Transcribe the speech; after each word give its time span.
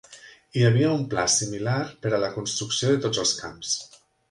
Hi 0.53 0.63
havia 0.69 0.93
un 0.99 1.03
pla 1.11 1.25
similar 1.33 1.77
per 2.07 2.15
a 2.15 2.21
la 2.25 2.31
construcció 2.39 2.91
de 2.95 2.99
tots 3.07 3.23
els 3.27 3.37
camps. 3.45 3.79